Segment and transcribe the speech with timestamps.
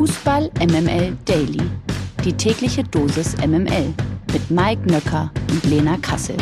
[0.00, 1.60] Fußball MML Daily.
[2.24, 3.92] Die tägliche Dosis MML
[4.32, 6.38] mit Mike Nöcker und Lena Kassel.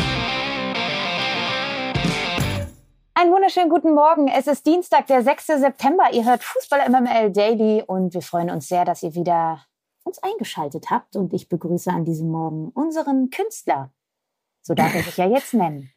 [3.15, 4.29] Einen wunderschönen guten Morgen.
[4.29, 5.45] Es ist Dienstag, der 6.
[5.45, 6.05] September.
[6.13, 9.65] Ihr hört Fußball MML Daily und wir freuen uns sehr, dass ihr wieder
[10.05, 11.17] uns eingeschaltet habt.
[11.17, 13.91] Und ich begrüße an diesem Morgen unseren Künstler.
[14.61, 15.91] So darf er sich ja jetzt nennen.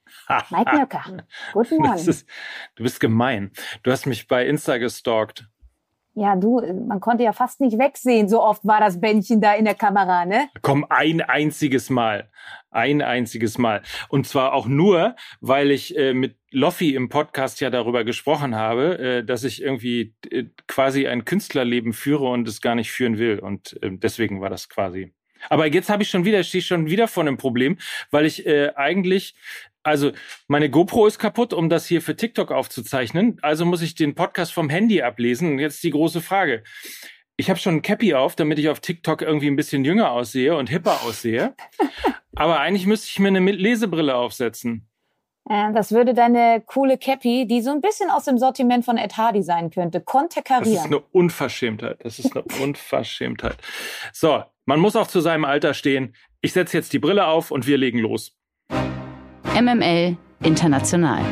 [0.51, 1.05] Mike Nöcker.
[1.53, 2.09] Guten Morgen.
[2.09, 2.29] Ist,
[2.75, 3.53] du bist gemein.
[3.85, 5.47] Du hast mich bei Insta gestalkt.
[6.15, 9.65] Ja, du, man konnte ja fast nicht wegsehen, so oft war das Bändchen da in
[9.65, 10.49] der Kamera, ne?
[10.61, 12.29] Komm, ein einziges Mal.
[12.71, 13.83] Ein einziges Mal.
[14.09, 18.99] Und zwar auch nur, weil ich äh, mit Loffi im Podcast ja darüber gesprochen habe,
[18.99, 23.39] äh, dass ich irgendwie äh, quasi ein Künstlerleben führe und es gar nicht führen will.
[23.39, 25.15] Und äh, deswegen war das quasi.
[25.49, 27.79] Aber jetzt habe ich schon wieder, stehe schon wieder vor einem Problem,
[28.11, 29.35] weil ich äh, eigentlich
[29.83, 30.13] also
[30.49, 33.39] meine GoPro ist kaputt, um das hier für TikTok aufzuzeichnen.
[33.43, 35.53] Also muss ich den Podcast vom Handy ablesen.
[35.53, 36.63] Und jetzt die große Frage.
[37.37, 40.57] Ich habe schon ein Cappy auf, damit ich auf TikTok irgendwie ein bisschen jünger aussehe
[40.57, 41.55] und hipper aussehe.
[42.37, 44.89] Aber eigentlich müsste ich mir eine Lesebrille aufsetzen.
[45.47, 49.43] Das würde deine coole Cappy, die so ein bisschen aus dem Sortiment von Ed Hardy
[49.43, 50.75] sein könnte, konterkarieren.
[50.75, 52.05] Das ist eine Unverschämtheit.
[52.05, 53.57] Das ist eine Unverschämtheit.
[54.13, 56.15] So, man muss auch zu seinem Alter stehen.
[56.43, 58.37] Ich setze jetzt die Brille auf und wir legen los.
[59.55, 61.23] MML International.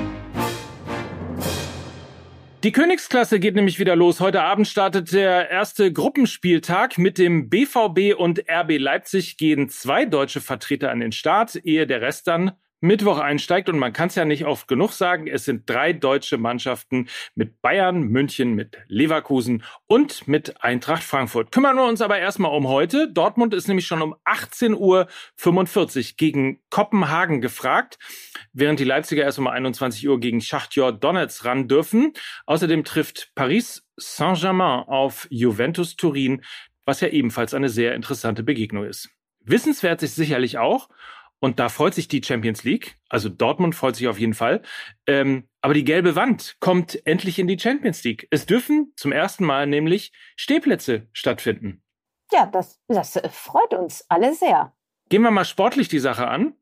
[2.63, 4.21] Die Königsklasse geht nämlich wieder los.
[4.21, 6.99] Heute Abend startet der erste Gruppenspieltag.
[6.99, 12.03] Mit dem BVB und RB Leipzig gehen zwei deutsche Vertreter an den Start, ehe der
[12.03, 13.69] Rest dann Mittwoch einsteigt.
[13.69, 17.61] Und man kann es ja nicht oft genug sagen, es sind drei deutsche Mannschaften mit
[17.63, 21.53] Bayern, München, mit Leverkusen und mit Eintracht Frankfurt.
[21.53, 23.11] Kümmern wir uns aber erstmal um heute.
[23.13, 27.99] Dortmund ist nämlich schon um 18.45 Uhr gegen Kopenhagen gefragt,
[28.53, 32.13] während die Leipziger erst um 21 Uhr gegen Schachtjor Donetsk ran dürfen.
[32.47, 36.43] Außerdem trifft Paris Saint-Germain auf Juventus Turin,
[36.85, 39.11] was ja ebenfalls eine sehr interessante Begegnung ist.
[39.41, 40.89] Wissenswert ist sicherlich auch,
[41.41, 42.99] und da freut sich die Champions League.
[43.09, 44.63] Also Dortmund freut sich auf jeden Fall.
[45.07, 48.29] Ähm, aber die gelbe Wand kommt endlich in die Champions League.
[48.31, 51.83] Es dürfen zum ersten Mal nämlich Stehplätze stattfinden.
[52.33, 54.73] Ja, das, das freut uns alle sehr.
[55.09, 56.55] Gehen wir mal sportlich die Sache an.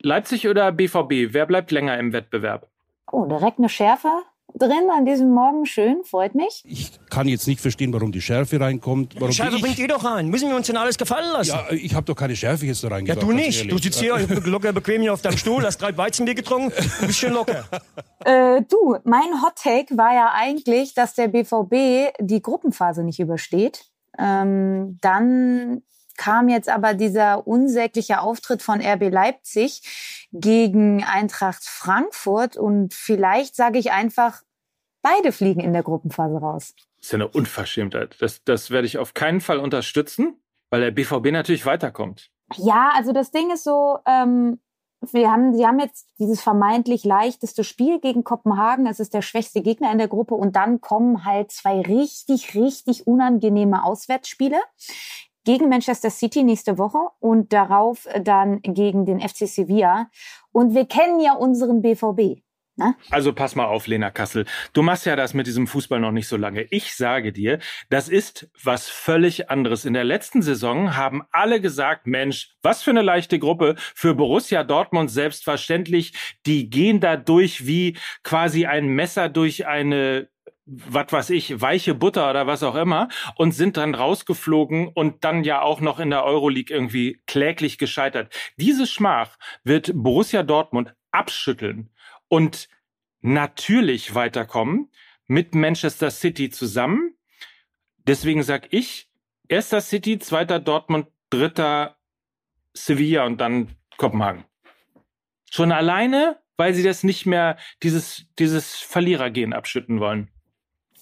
[0.00, 1.32] Leipzig oder BVB?
[1.32, 2.68] Wer bleibt länger im Wettbewerb?
[3.10, 4.10] Oh, direkt eine Schärfe
[4.54, 5.64] drin an diesem Morgen.
[5.64, 6.62] Schön, freut mich.
[6.66, 9.16] Ich kann jetzt nicht verstehen, warum die Schärfe reinkommt.
[9.16, 10.28] Warum Schärfe ich, bringt ihr doch rein.
[10.28, 11.48] Müssen wir uns denn alles gefallen lassen?
[11.50, 13.22] Ja, ich habe doch keine Schärfe jetzt da Ja, reingebracht.
[13.24, 13.72] du ganz nicht.
[13.72, 17.18] Du sitzt hier locker bequem hier auf deinem Stuhl, hast drei Weizenbier getrunken und bist
[17.18, 17.64] schön locker.
[18.24, 23.84] Äh, du, mein Hot Take war ja eigentlich, dass der BVB die Gruppenphase nicht übersteht.
[24.18, 25.82] Ähm, dann
[26.16, 33.78] kam jetzt aber dieser unsägliche Auftritt von RB Leipzig gegen Eintracht Frankfurt und vielleicht sage
[33.78, 34.42] ich einfach,
[35.00, 36.74] beide fliegen in der Gruppenphase raus.
[37.00, 38.16] Ist ja eine Unverschämtheit.
[38.20, 42.30] Das, das werde ich auf keinen Fall unterstützen, weil der BVB natürlich weiterkommt.
[42.56, 44.60] Ja, also das Ding ist so, ähm,
[45.00, 48.86] wir haben, sie haben jetzt dieses vermeintlich leichteste Spiel gegen Kopenhagen.
[48.86, 53.06] Es ist der schwächste Gegner in der Gruppe und dann kommen halt zwei richtig, richtig
[53.06, 54.58] unangenehme Auswärtsspiele
[55.44, 60.10] gegen Manchester City nächste Woche und darauf dann gegen den FC Sevilla.
[60.52, 62.42] Und wir kennen ja unseren BVB.
[62.78, 62.94] Ne?
[63.10, 64.46] Also pass mal auf, Lena Kassel.
[64.72, 66.62] Du machst ja das mit diesem Fußball noch nicht so lange.
[66.70, 67.58] Ich sage dir,
[67.90, 69.84] das ist was völlig anderes.
[69.84, 74.62] In der letzten Saison haben alle gesagt, Mensch, was für eine leichte Gruppe für Borussia
[74.62, 76.12] Dortmund selbstverständlich.
[76.46, 80.28] Die gehen da durch wie quasi ein Messer durch eine
[80.70, 85.42] was weiß ich, weiche Butter oder was auch immer und sind dann rausgeflogen und dann
[85.42, 88.34] ja auch noch in der Euroleague irgendwie kläglich gescheitert.
[88.58, 91.88] Diese Schmach wird Borussia Dortmund abschütteln
[92.28, 92.68] und
[93.20, 94.90] natürlich weiterkommen
[95.26, 97.14] mit Manchester City zusammen.
[97.98, 99.10] Deswegen sag ich,
[99.48, 101.98] erster City, zweiter Dortmund, dritter
[102.74, 104.44] Sevilla und dann Kopenhagen.
[105.50, 110.30] Schon alleine, weil sie das nicht mehr, dieses, dieses Verlierergehen abschütten wollen.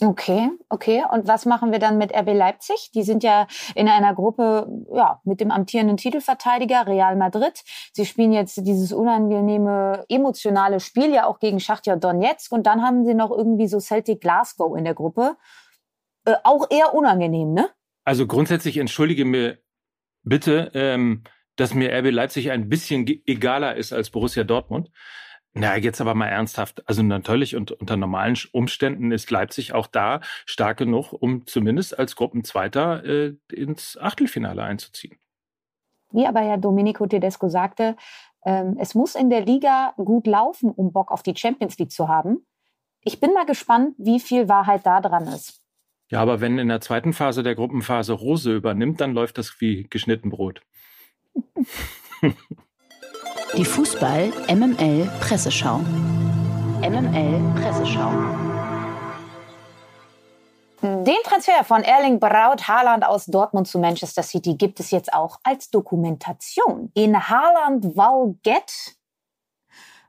[0.00, 1.02] Okay, okay.
[1.10, 2.90] Und was machen wir dann mit RB Leipzig?
[2.94, 7.62] Die sind ja in einer Gruppe ja, mit dem amtierenden Titelverteidiger Real Madrid.
[7.92, 12.52] Sie spielen jetzt dieses unangenehme, emotionale Spiel ja auch gegen Schachtja Donetsk.
[12.52, 15.36] Und dann haben sie noch irgendwie so Celtic Glasgow in der Gruppe.
[16.26, 17.70] Äh, auch eher unangenehm, ne?
[18.04, 19.58] Also grundsätzlich entschuldige mir
[20.22, 21.24] bitte, ähm,
[21.56, 24.90] dass mir RB Leipzig ein bisschen egaler ist als Borussia Dortmund.
[25.58, 26.86] Na, jetzt aber mal ernsthaft.
[26.86, 32.14] Also natürlich und unter normalen Umständen ist Leipzig auch da stark genug, um zumindest als
[32.14, 35.16] Gruppenzweiter äh, ins Achtelfinale einzuziehen.
[36.12, 37.96] Wie aber ja Domenico Tedesco sagte,
[38.44, 42.06] ähm, es muss in der Liga gut laufen, um Bock auf die Champions League zu
[42.06, 42.46] haben.
[43.02, 45.62] Ich bin mal gespannt, wie viel Wahrheit da dran ist.
[46.10, 49.84] Ja, aber wenn in der zweiten Phase der Gruppenphase Rose übernimmt, dann läuft das wie
[49.88, 50.60] geschnitten Brot.
[53.54, 55.78] Die Fußball MML Presseschau.
[56.82, 58.10] MML Presseschau.
[60.82, 65.38] Den Transfer von Erling Braut Haaland aus Dortmund zu Manchester City gibt es jetzt auch
[65.44, 66.90] als Dokumentation.
[66.94, 68.96] In Haaland Valget.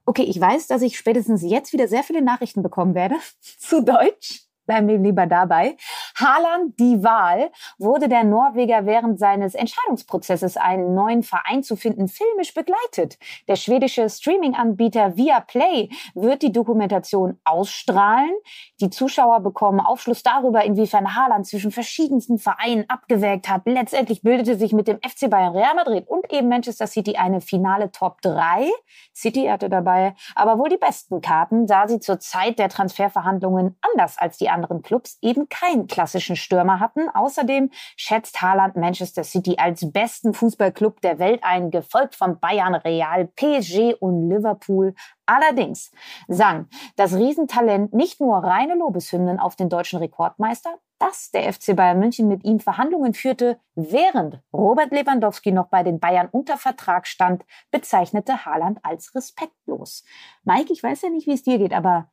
[0.05, 3.15] Okay, ich weiß, dass ich spätestens jetzt wieder sehr viele Nachrichten bekommen werde
[3.59, 5.75] zu Deutsch bleiben wir lieber dabei.
[6.15, 7.49] Haaland, die Wahl,
[7.79, 13.17] wurde der Norweger während seines Entscheidungsprozesses, einen neuen Verein zu finden, filmisch begleitet.
[13.47, 18.31] Der schwedische Streaming-Anbieter Viaplay wird die Dokumentation ausstrahlen.
[18.79, 23.63] Die Zuschauer bekommen Aufschluss darüber, inwiefern Haaland zwischen verschiedensten Vereinen abgewägt hat.
[23.65, 27.91] Letztendlich bildete sich mit dem FC Bayern Real Madrid und eben Manchester City eine finale
[27.91, 28.69] Top 3.
[29.15, 34.17] City hatte dabei aber wohl die besten Karten, da sie zur Zeit der Transferverhandlungen anders
[34.17, 37.09] als die anderen Clubs eben keinen klassischen Stürmer hatten.
[37.09, 43.27] Außerdem schätzt Haaland Manchester City als besten Fußballclub der Welt ein, gefolgt von Bayern, Real,
[43.27, 44.95] PSG und Liverpool.
[45.27, 45.91] Allerdings
[46.27, 51.99] sang das Riesentalent nicht nur reine Lobeshymnen auf den deutschen Rekordmeister, dass der FC Bayern
[51.99, 57.45] München mit ihm Verhandlungen führte, während Robert Lewandowski noch bei den Bayern unter Vertrag stand,
[57.71, 60.03] bezeichnete Haaland als respektlos.
[60.43, 62.09] Mike, ich weiß ja nicht, wie es dir geht, aber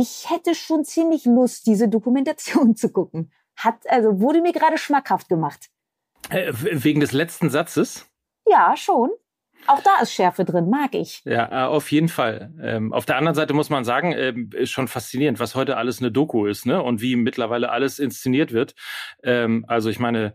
[0.00, 3.32] ich hätte schon ziemlich Lust, diese Dokumentation zu gucken.
[3.56, 5.70] Hat, also wurde mir gerade schmackhaft gemacht.
[6.28, 8.06] Äh, wegen des letzten Satzes?
[8.46, 9.10] Ja, schon.
[9.66, 11.22] Auch da ist Schärfe drin, mag ich.
[11.24, 12.52] Ja, äh, auf jeden Fall.
[12.62, 16.00] Ähm, auf der anderen Seite muss man sagen, ähm, ist schon faszinierend, was heute alles
[16.00, 16.82] eine Doku ist, ne?
[16.82, 18.74] Und wie mittlerweile alles inszeniert wird.
[19.22, 20.34] Ähm, also ich meine,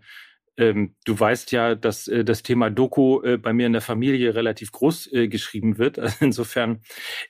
[0.62, 4.36] ähm, du weißt ja, dass äh, das Thema Doku äh, bei mir in der Familie
[4.36, 5.98] relativ groß äh, geschrieben wird.
[6.12, 6.82] Also insofern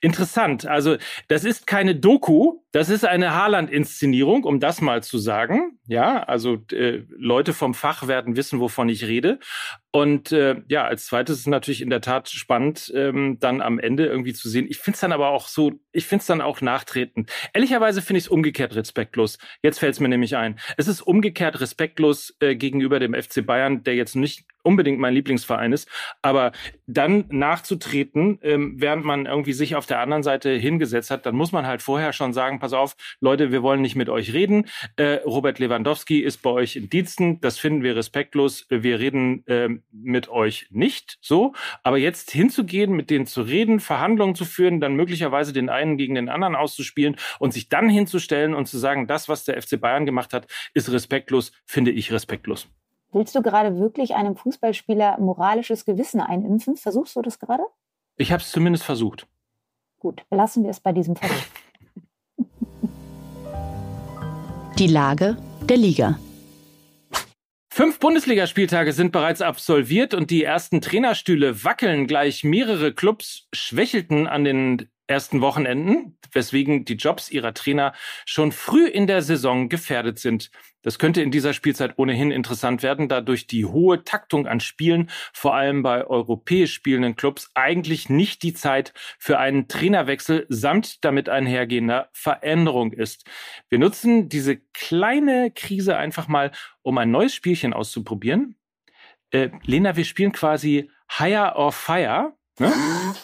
[0.01, 0.66] interessant.
[0.66, 0.98] Also
[1.28, 5.80] das ist keine Doku, das ist eine Haaland-Inszenierung, um das mal zu sagen.
[5.88, 9.39] Ja, also äh, Leute vom Fach werden wissen, wovon ich rede.
[9.92, 14.06] Und äh, ja, als zweites ist natürlich in der Tat spannend, ähm, dann am Ende
[14.06, 14.68] irgendwie zu sehen.
[14.69, 17.30] Ich finde es dann aber auch so, ich finde es dann auch nachtretend.
[17.54, 19.38] Ehrlicherweise finde ich es umgekehrt respektlos.
[19.62, 20.57] Jetzt fällt es mir nämlich ein.
[20.77, 25.74] Es ist umgekehrt respektlos äh, gegenüber dem FC Bayern, der jetzt nicht unbedingt mein Lieblingsverein
[25.74, 25.90] ist,
[26.22, 26.52] aber
[26.88, 31.52] dann nachzutreten, ähm, während man irgendwie sich auf der anderen Seite hingesetzt hat, dann muss
[31.52, 34.68] man halt vorher schon sagen, pass auf, Leute, wir wollen nicht mit euch reden.
[34.96, 39.70] Äh, Robert Lewandowski ist bei euch in Diensten, das finden wir respektlos, wir reden äh,
[39.92, 41.54] mit euch nicht so,
[41.84, 46.16] aber jetzt hinzugehen, mit denen zu reden, Verhandlungen zu führen, dann möglicherweise den einen gegen
[46.16, 50.06] den anderen auszuspielen und sich dann hinzustellen und zu sagen, das, was der FC Bayern
[50.06, 52.68] gemacht hat, ist respektlos, finde ich respektlos.
[53.13, 56.78] Willst du gerade wirklich einem Fußballspieler moralisches Gewissen einimpfen?
[56.78, 57.63] Versuchst du das gerade?
[58.16, 59.28] Ich habe es zumindest versucht.
[60.00, 61.36] Gut, belassen wir es bei diesem Versuch.
[64.80, 66.18] Die Lage der Liga.
[67.69, 72.08] Fünf Bundesligaspieltage sind bereits absolviert und die ersten Trainerstühle wackeln.
[72.08, 77.94] Gleich mehrere Clubs schwächelten an den ersten Wochenenden, weswegen die Jobs ihrer Trainer
[78.25, 80.51] schon früh in der Saison gefährdet sind.
[80.83, 85.09] Das könnte in dieser Spielzeit ohnehin interessant werden, da durch die hohe Taktung an Spielen,
[85.33, 91.30] vor allem bei europäisch spielenden Clubs, eigentlich nicht die Zeit für einen Trainerwechsel samt damit
[91.30, 93.25] einhergehender Veränderung ist.
[93.69, 96.51] Wir nutzen diese kleine Krise einfach mal,
[96.81, 98.56] um ein neues Spielchen auszuprobieren.
[99.31, 100.89] Äh, Lena, wir spielen quasi
[101.20, 102.34] Higher or Fire.
[102.60, 102.72] Ne?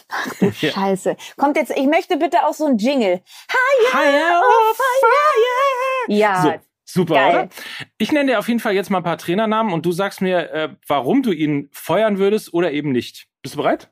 [0.10, 0.72] Ach du ja.
[0.72, 1.16] Scheiße.
[1.36, 3.22] Kommt jetzt, ich möchte bitte auch so ein Jingle.
[3.52, 6.16] Higher, Higher or Fire.
[6.18, 6.42] Ja.
[6.42, 6.54] So.
[6.90, 7.36] Super, Geil.
[7.36, 7.50] oder?
[7.98, 10.52] Ich nenne dir auf jeden Fall jetzt mal ein paar Trainernamen und du sagst mir,
[10.52, 13.28] äh, warum du ihn feuern würdest oder eben nicht.
[13.42, 13.92] Bist du bereit?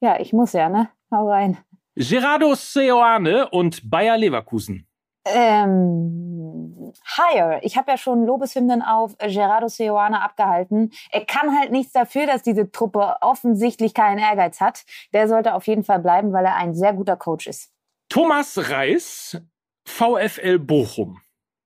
[0.00, 0.90] Ja, ich muss ja, ne?
[1.10, 1.58] Hau rein.
[1.96, 4.86] Gerardo Seoane und Bayer Leverkusen.
[5.24, 7.60] Ähm, higher.
[7.62, 10.92] Ich habe ja schon Lobeshymnen auf Gerardo Seoane abgehalten.
[11.10, 14.84] Er kann halt nichts dafür, dass diese Truppe offensichtlich keinen Ehrgeiz hat.
[15.12, 17.70] Der sollte auf jeden Fall bleiben, weil er ein sehr guter Coach ist.
[18.08, 19.40] Thomas Reis,
[19.86, 21.20] VfL Bochum.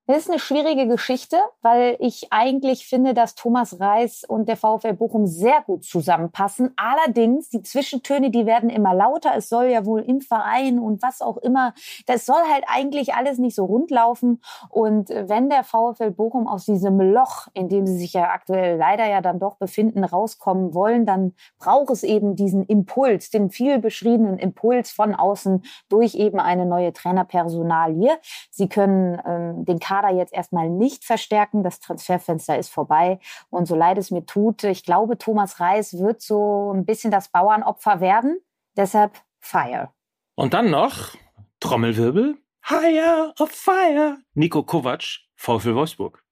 [0.09, 4.93] Das ist eine schwierige Geschichte, weil ich eigentlich finde, dass Thomas Reis und der VfL
[4.93, 6.73] Bochum sehr gut zusammenpassen.
[6.77, 9.33] Allerdings, die Zwischentöne, die werden immer lauter.
[9.35, 11.75] Es soll ja wohl im Verein und was auch immer.
[12.07, 14.41] Das soll halt eigentlich alles nicht so rund laufen.
[14.69, 19.09] Und wenn der VfL Bochum aus diesem Loch, in dem sie sich ja aktuell leider
[19.09, 24.39] ja dann doch befinden, rauskommen wollen, dann braucht es eben diesen Impuls, den viel beschriebenen
[24.39, 28.17] Impuls von außen durch eben eine neue Trainerpersonalie.
[28.53, 31.63] Sie können ähm, den Kader Kader jetzt erstmal nicht verstärken.
[31.63, 33.19] Das Transferfenster ist vorbei.
[33.51, 37.29] Und so leid es mir tut, ich glaube, Thomas Reis wird so ein bisschen das
[37.29, 38.39] Bauernopfer werden.
[38.77, 39.91] Deshalb Fire.
[40.35, 41.15] Und dann noch
[41.61, 42.37] Trommelwirbel.
[42.69, 44.19] Higher of Fire.
[44.35, 45.05] Nico Kovac,
[45.37, 46.23] VfL Wolfsburg.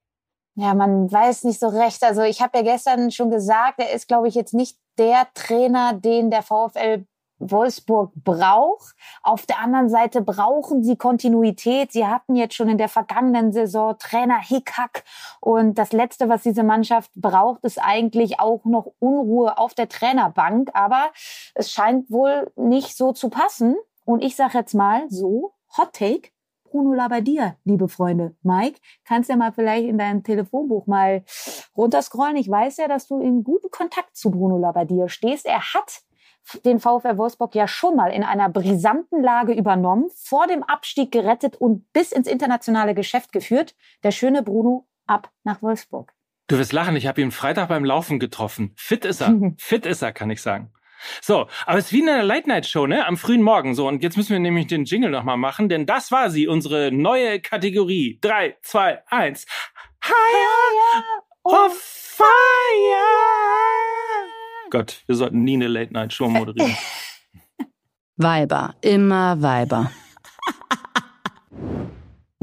[0.56, 2.02] Ja, man weiß nicht so recht.
[2.02, 5.94] Also ich habe ja gestern schon gesagt, er ist, glaube ich, jetzt nicht der Trainer,
[5.94, 7.06] den der VfL
[7.38, 8.94] Wolfsburg braucht.
[9.22, 11.92] Auf der anderen Seite brauchen sie Kontinuität.
[11.92, 15.04] Sie hatten jetzt schon in der vergangenen Saison Trainer Hickhack.
[15.40, 20.70] Und das Letzte, was diese Mannschaft braucht, ist eigentlich auch noch Unruhe auf der Trainerbank.
[20.74, 21.10] Aber
[21.54, 23.76] es scheint wohl nicht so zu passen.
[24.04, 26.28] Und ich sage jetzt mal so, Hot Take,
[26.74, 28.34] Bruno Labbadia, liebe Freunde.
[28.42, 31.24] Mike, kannst ja mal vielleicht in deinem Telefonbuch mal
[31.76, 32.36] runterscrollen.
[32.36, 35.46] Ich weiß ja, dass du in guten Kontakt zu Bruno Labbadia stehst.
[35.46, 36.02] Er hat
[36.64, 41.56] den VfL Wolfsburg ja schon mal in einer brisanten Lage übernommen, vor dem Abstieg gerettet
[41.56, 43.74] und bis ins internationale Geschäft geführt.
[44.02, 46.12] Der schöne Bruno ab nach Wolfsburg.
[46.46, 48.74] Du wirst lachen, ich habe ihn Freitag beim Laufen getroffen.
[48.76, 49.34] Fit ist er.
[49.58, 50.70] Fit ist er, kann ich sagen.
[51.20, 53.06] So, aber es ist wie in einer Late-Night-Show, ne?
[53.06, 53.74] Am frühen Morgen.
[53.74, 56.92] So, und jetzt müssen wir nämlich den Jingle nochmal machen, denn das war sie, unsere
[56.92, 58.18] neue Kategorie.
[58.20, 59.46] Drei, zwei, eins.
[60.02, 61.04] Higher
[61.44, 61.72] of
[62.16, 63.73] Fire!
[64.74, 66.76] Gott, wir sollten nie eine Late-Night-Show moderieren.
[68.16, 69.92] Weiber, immer Weiber.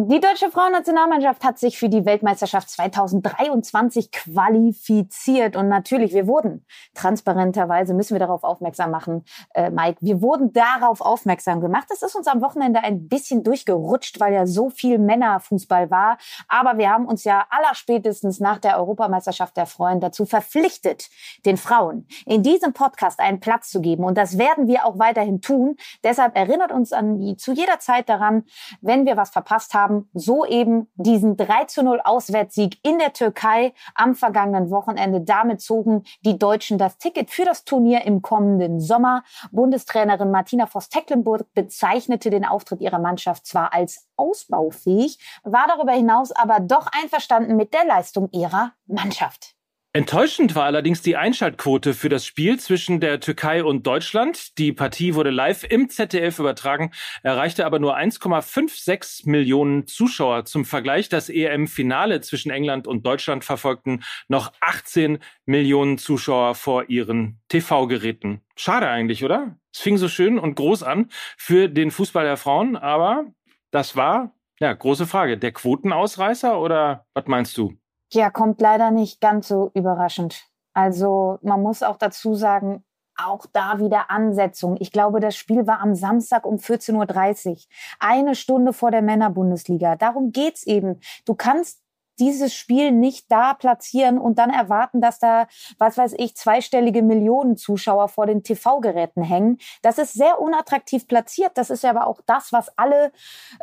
[0.07, 6.65] Die deutsche Frauennationalmannschaft hat sich für die Weltmeisterschaft 2023 qualifiziert und natürlich, wir wurden
[6.95, 11.85] transparenterweise, müssen wir darauf aufmerksam machen, äh, Mike, wir wurden darauf aufmerksam gemacht.
[11.89, 16.17] Das ist uns am Wochenende ein bisschen durchgerutscht, weil ja so viel Männerfußball war,
[16.47, 21.09] aber wir haben uns ja allerspätestens nach der Europameisterschaft der Frauen dazu verpflichtet,
[21.45, 25.41] den Frauen in diesem Podcast einen Platz zu geben und das werden wir auch weiterhin
[25.41, 25.75] tun.
[26.03, 28.45] Deshalb erinnert uns an zu jeder Zeit daran,
[28.81, 33.13] wenn wir was verpasst haben, haben so eben diesen 3 zu 0 Auswärtssieg in der
[33.13, 35.21] Türkei am vergangenen Wochenende.
[35.21, 39.23] Damit zogen die Deutschen das Ticket für das Turnier im kommenden Sommer.
[39.51, 46.59] Bundestrainerin Martina Voss-Tecklenburg bezeichnete den Auftritt ihrer Mannschaft zwar als ausbaufähig, war darüber hinaus aber
[46.59, 49.55] doch einverstanden mit der Leistung ihrer Mannschaft.
[49.93, 54.57] Enttäuschend war allerdings die Einschaltquote für das Spiel zwischen der Türkei und Deutschland.
[54.57, 56.91] Die Partie wurde live im ZDF übertragen,
[57.23, 60.45] erreichte aber nur 1,56 Millionen Zuschauer.
[60.45, 67.41] Zum Vergleich, das EM-Finale zwischen England und Deutschland verfolgten noch 18 Millionen Zuschauer vor ihren
[67.49, 68.39] TV-Geräten.
[68.55, 69.59] Schade eigentlich, oder?
[69.73, 73.25] Es fing so schön und groß an für den Fußball der Frauen, aber
[73.71, 75.37] das war, ja, große Frage.
[75.37, 77.77] Der Quotenausreißer oder was meinst du?
[78.13, 80.45] Ja, kommt leider nicht ganz so überraschend.
[80.73, 82.83] Also man muss auch dazu sagen,
[83.15, 84.77] auch da wieder Ansetzung.
[84.79, 87.57] Ich glaube, das Spiel war am Samstag um 14.30 Uhr.
[87.99, 89.95] Eine Stunde vor der Männerbundesliga.
[89.95, 90.99] Darum geht's eben.
[91.25, 91.81] Du kannst
[92.21, 95.47] dieses Spiel nicht da platzieren und dann erwarten, dass da,
[95.79, 99.57] was weiß ich, zweistellige Millionen Zuschauer vor den TV-Geräten hängen.
[99.81, 101.53] Das ist sehr unattraktiv platziert.
[101.55, 103.11] Das ist aber auch das, was alle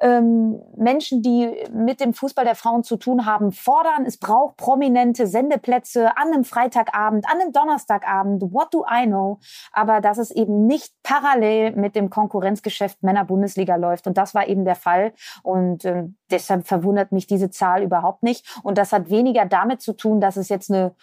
[0.01, 4.05] ähm, Menschen, die mit dem Fußball der Frauen zu tun haben, fordern.
[4.05, 8.43] Es braucht prominente Sendeplätze an einem Freitagabend, an einem Donnerstagabend.
[8.53, 9.39] What do I know?
[9.73, 14.09] Aber dass es eben nicht parallel mit dem Konkurrenzgeschäft Männer-Bundesliga läuft.
[14.09, 15.13] Und das war eben der Fall.
[15.45, 18.48] Und ähm, deshalb verwundert mich diese Zahl überhaupt nicht.
[18.63, 20.95] Und das hat weniger damit zu tun, dass es jetzt eine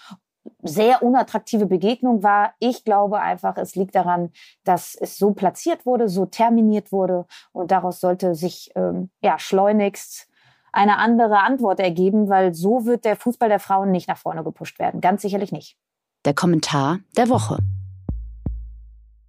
[0.61, 2.53] sehr unattraktive Begegnung war.
[2.59, 4.31] Ich glaube einfach, es liegt daran,
[4.63, 10.27] dass es so platziert wurde, so terminiert wurde und daraus sollte sich ähm, ja schleunigst
[10.71, 14.77] eine andere Antwort ergeben, weil so wird der Fußball der Frauen nicht nach vorne gepusht
[14.77, 15.01] werden.
[15.01, 15.77] Ganz sicherlich nicht.
[16.25, 17.59] Der Kommentar der Woche.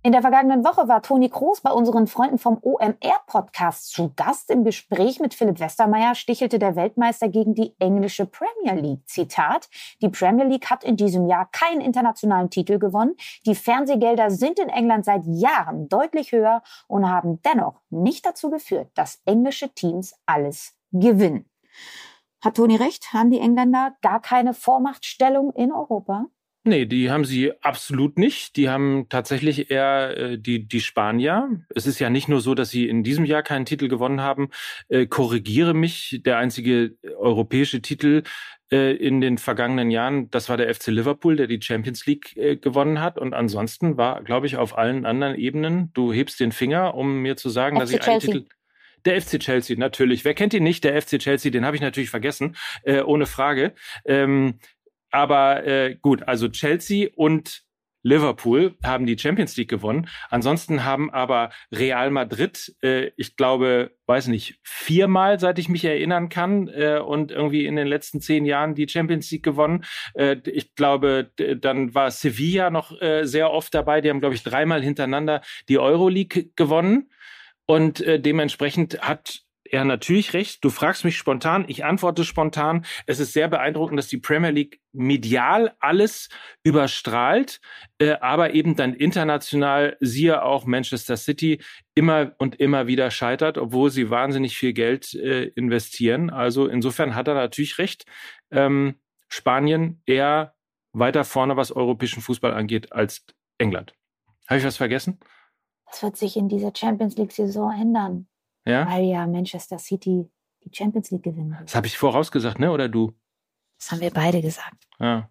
[0.07, 4.53] In der vergangenen Woche war Toni Kroos bei unseren Freunden vom OMR-Podcast zu Gast.
[4.53, 9.01] Im Gespräch mit Philipp Westermeier stichelte der Weltmeister gegen die englische Premier League.
[9.09, 9.69] Zitat,
[10.01, 13.17] die Premier League hat in diesem Jahr keinen internationalen Titel gewonnen.
[13.47, 18.93] Die Fernsehgelder sind in England seit Jahren deutlich höher und haben dennoch nicht dazu geführt,
[18.95, 21.51] dass englische Teams alles gewinnen.
[22.45, 23.13] Hat Toni recht?
[23.13, 26.27] Haben die Engländer gar keine Vormachtstellung in Europa?
[26.67, 28.57] Nee, die haben sie absolut nicht.
[28.57, 31.49] Die haben tatsächlich eher äh, die, die Spanier.
[31.73, 34.49] Es ist ja nicht nur so, dass sie in diesem Jahr keinen Titel gewonnen haben.
[34.89, 38.25] Äh, korrigiere mich, der einzige europäische Titel
[38.73, 42.57] äh, in den vergangenen Jahren, das war der FC Liverpool, der die Champions League äh,
[42.57, 43.17] gewonnen hat.
[43.17, 47.37] Und ansonsten war, glaube ich, auf allen anderen Ebenen, du hebst den Finger, um mir
[47.37, 48.35] zu sagen, FC dass ich einen Chelsea.
[48.35, 48.49] Titel.
[49.05, 50.25] Der FC Chelsea, natürlich.
[50.25, 50.83] Wer kennt ihn nicht?
[50.83, 53.73] Der FC Chelsea, den habe ich natürlich vergessen, äh, ohne Frage.
[54.05, 54.59] Ähm,
[55.11, 57.67] aber äh, gut, also Chelsea und
[58.07, 60.09] Liverpool haben die Champions League gewonnen.
[60.31, 66.29] Ansonsten haben aber Real Madrid, äh, ich glaube, weiß nicht, viermal, seit ich mich erinnern
[66.29, 69.85] kann, äh, und irgendwie in den letzten zehn Jahren die Champions League gewonnen.
[70.15, 74.01] Äh, ich glaube, dann war Sevilla noch äh, sehr oft dabei.
[74.01, 77.11] Die haben, glaube ich, dreimal hintereinander die Euroleague gewonnen.
[77.67, 80.65] Und äh, dementsprechend hat er natürlich recht.
[80.65, 82.85] Du fragst mich spontan, ich antworte spontan.
[83.07, 86.29] Es ist sehr beeindruckend, dass die Premier League medial alles
[86.63, 87.61] überstrahlt,
[87.99, 91.61] äh, aber eben dann international, siehe auch Manchester City,
[91.95, 96.31] immer und immer wieder scheitert, obwohl sie wahnsinnig viel Geld äh, investieren.
[96.31, 98.05] Also insofern hat er natürlich recht.
[98.51, 98.97] Ähm,
[99.29, 100.55] Spanien eher
[100.93, 103.25] weiter vorne, was europäischen Fußball angeht, als
[103.59, 103.95] England.
[104.49, 105.19] Habe ich was vergessen?
[105.87, 108.29] Das wird sich in dieser Champions League-Saison ändern.
[108.67, 108.89] Ja?
[108.89, 110.29] Weil ja Manchester City
[110.65, 112.73] die Champions League gewinnen Das habe ich vorausgesagt, ne?
[112.73, 113.13] Oder du?
[113.79, 114.87] Das haben wir beide gesagt.
[114.99, 115.29] Ja.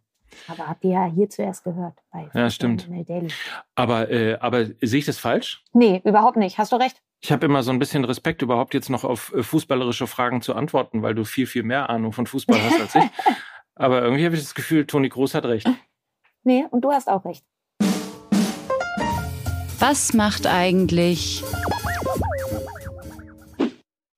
[0.48, 1.98] Aber habt ihr ja hier zuerst gehört.
[2.12, 2.89] Bei Ja, stimmt.
[3.08, 3.27] Daily.
[3.75, 5.63] Aber, äh, aber sehe ich das falsch?
[5.74, 6.58] Nee, überhaupt nicht.
[6.58, 7.01] Hast du recht.
[7.22, 10.56] Ich habe immer so ein bisschen Respekt, überhaupt jetzt noch auf äh, fußballerische Fragen zu
[10.56, 13.04] antworten, weil du viel, viel mehr Ahnung von Fußball hast als ich.
[13.75, 15.68] Aber irgendwie habe ich das Gefühl, Toni Groß hat recht.
[16.44, 17.44] Nee, und du hast auch recht.
[19.80, 21.44] Was macht eigentlich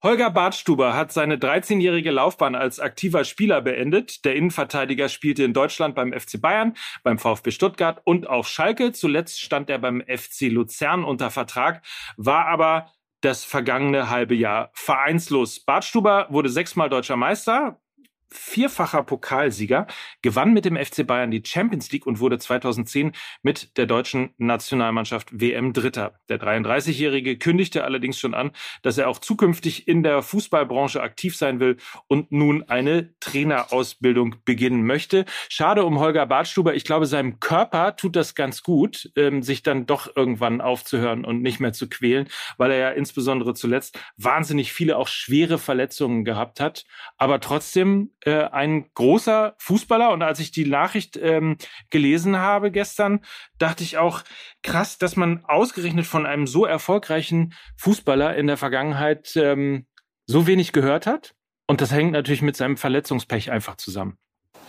[0.08, 4.24] Holger Bartstuber hat seine 13-jährige Laufbahn als aktiver Spieler beendet.
[4.24, 8.94] Der Innenverteidiger spielte in Deutschland beim FC Bayern, beim VfB Stuttgart und auf Schalke.
[8.94, 11.86] Zuletzt stand er beim FC Luzern unter Vertrag,
[12.16, 15.60] war aber das vergangene halbe Jahr vereinslos.
[15.66, 17.82] Bartstuber wurde sechsmal deutscher Meister,
[18.30, 19.88] vierfacher Pokalsieger,
[20.22, 25.40] gewann mit dem FC Bayern die Champions League und wurde 2010 mit der deutschen Nationalmannschaft
[25.40, 26.20] WM Dritter.
[26.30, 31.60] Der 33-Jährige kündigte allerdings schon an, dass er auch zukünftig in der Fußballbranche aktiv sein
[31.60, 35.26] will und nun eine Trainerausbildung beginnen möchte.
[35.50, 36.76] Schade um Holger Bartstuber.
[36.76, 41.42] Ich glaube, seinem Körper tut das ganz gut, ähm, sich dann doch irgendwann aufzuhören und
[41.42, 46.60] nicht mehr zu quälen, weil er ja insbesondere zuletzt wahnsinnig viele auch schwere Verletzungen gehabt
[46.60, 46.86] hat.
[47.18, 50.12] Aber trotzdem äh, ein großer Fußballer.
[50.12, 51.58] Und als ich die Nachricht ähm,
[51.90, 53.22] gelesen habe gestern,
[53.58, 54.24] dachte ich auch,
[54.64, 59.86] krass, dass man ausgerechnet von einem so erfolgreichen Fußballer in der Vergangenheit ähm,
[60.26, 61.36] so wenig gehört hat.
[61.68, 64.18] Und das hängt natürlich mit seinem Verletzungspech einfach zusammen.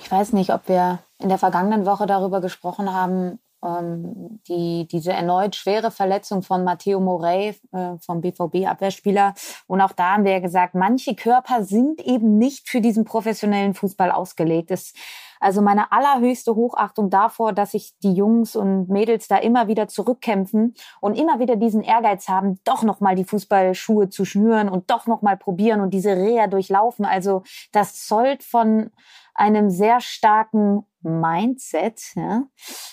[0.02, 5.12] Ich weiß nicht, ob wir in der vergangenen Woche darüber gesprochen haben, ähm, die, diese
[5.12, 9.34] erneut schwere Verletzung von Matteo Morey, äh, vom BVB-Abwehrspieler.
[9.66, 13.74] Und auch da haben wir ja gesagt, manche Körper sind eben nicht für diesen professionellen
[13.74, 14.70] Fußball ausgelegt.
[14.70, 14.92] Es,
[15.40, 20.74] also meine allerhöchste Hochachtung davor, dass sich die Jungs und Mädels da immer wieder zurückkämpfen
[21.00, 25.36] und immer wieder diesen Ehrgeiz haben, doch nochmal die Fußballschuhe zu schnüren und doch nochmal
[25.36, 27.04] probieren und diese Reha durchlaufen.
[27.04, 27.42] Also
[27.72, 28.90] das zollt von
[29.34, 32.00] einem sehr starken Mindset.
[32.16, 32.44] Ja?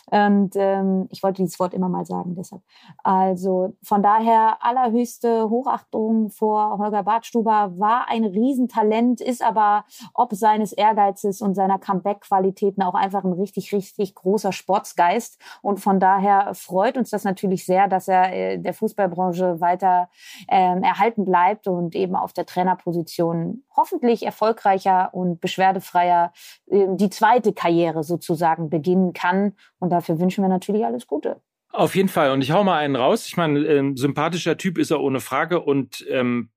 [0.08, 2.62] Und ähm, ich wollte dieses Wort immer mal sagen, deshalb.
[3.04, 10.74] Also von daher allerhöchste Hochachtung vor Holger Bartstuber, war ein Riesentalent, ist aber ob seines
[10.74, 15.39] Ehrgeizes und seiner Comeback-Qualitäten auch einfach ein richtig, richtig großer Sportsgeist.
[15.62, 20.10] Und von daher freut uns das natürlich sehr, dass er äh, der Fußballbranche weiter
[20.48, 26.32] ähm, erhalten bleibt und eben auf der Trainerposition hoffentlich erfolgreicher und beschwerdefreier
[26.68, 29.53] äh, die zweite Karriere sozusagen beginnen kann.
[29.79, 31.41] Und dafür wünschen wir natürlich alles Gute.
[31.71, 32.31] Auf jeden Fall.
[32.31, 33.27] Und ich hau mal einen raus.
[33.27, 35.62] Ich meine, ähm, sympathischer Typ ist er ohne Frage.
[35.62, 36.49] Und ähm,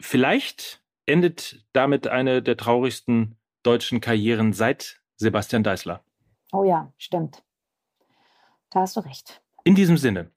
[0.00, 6.02] vielleicht endet damit eine der traurigsten deutschen Karrieren seit Sebastian Deißler.
[6.52, 7.42] Oh ja, stimmt.
[8.70, 9.42] Da hast du recht.
[9.64, 10.30] In diesem Sinne.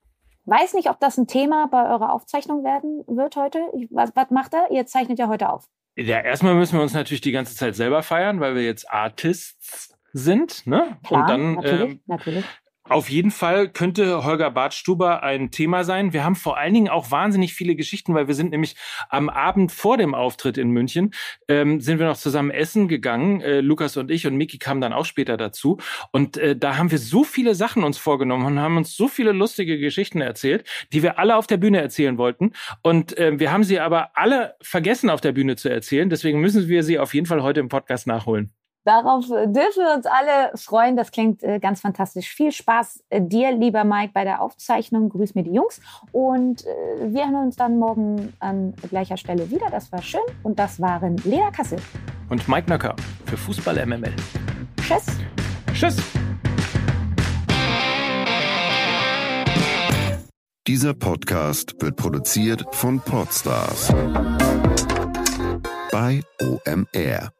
[0.45, 3.59] Weiß nicht, ob das ein Thema bei eurer Aufzeichnung werden wird heute.
[3.89, 4.71] Was, was macht er?
[4.71, 5.69] Ihr zeichnet ja heute auf.
[5.95, 9.93] Ja, erstmal müssen wir uns natürlich die ganze Zeit selber feiern, weil wir jetzt Artists
[10.13, 10.65] sind.
[10.65, 10.97] Ne?
[11.05, 12.45] Klar, Und dann natürlich, ähm, natürlich.
[12.91, 16.11] Auf jeden Fall könnte Holger Bartstuber ein Thema sein.
[16.11, 18.75] Wir haben vor allen Dingen auch wahnsinnig viele Geschichten, weil wir sind nämlich
[19.07, 21.13] am Abend vor dem Auftritt in München,
[21.47, 24.91] ähm, sind wir noch zusammen essen gegangen, äh, Lukas und ich und Miki kamen dann
[24.91, 25.77] auch später dazu.
[26.11, 29.31] Und äh, da haben wir so viele Sachen uns vorgenommen und haben uns so viele
[29.31, 32.51] lustige Geschichten erzählt, die wir alle auf der Bühne erzählen wollten.
[32.83, 36.09] Und äh, wir haben sie aber alle vergessen auf der Bühne zu erzählen.
[36.09, 38.51] Deswegen müssen wir sie auf jeden Fall heute im Podcast nachholen.
[38.83, 40.97] Darauf äh, dürfen wir uns alle freuen.
[40.97, 42.33] Das klingt äh, ganz fantastisch.
[42.33, 45.09] Viel Spaß äh, dir, lieber Mike, bei der Aufzeichnung.
[45.09, 45.79] Grüß mir die Jungs.
[46.11, 49.69] Und äh, wir hören uns dann morgen an gleicher Stelle wieder.
[49.69, 50.21] Das war schön.
[50.43, 51.79] Und das waren Lena Kassel.
[52.29, 54.15] Und Mike Nöcker für Fußball MML.
[54.77, 55.05] Tschüss.
[55.73, 55.97] Tschüss.
[60.67, 63.93] Dieser Podcast wird produziert von Podstars
[65.91, 67.31] bei OMR.